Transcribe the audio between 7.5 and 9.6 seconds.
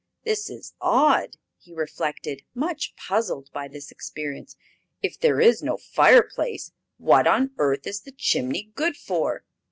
earth is the chimney good for?"